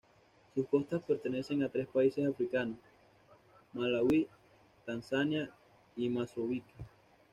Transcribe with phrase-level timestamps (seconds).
[0.55, 2.75] Sus costas pertenecen a tres países africanos:
[3.73, 4.27] Malaui,
[4.83, 5.51] Tanzania
[5.95, 6.73] y Mozambique.